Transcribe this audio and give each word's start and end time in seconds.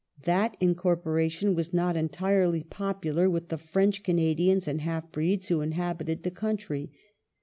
That 0.23 0.57
incorporation 0.59 1.53
was 1.53 1.75
not 1.75 1.95
entirely 1.95 2.63
popular 2.63 3.29
with 3.29 3.49
the 3.49 3.57
French 3.59 4.01
Canadians 4.01 4.67
and 4.67 4.81
half 4.81 5.11
breeds 5.11 5.49
who 5.49 5.61
inhabited 5.61 6.23
the 6.23 6.31
country. 6.31 6.91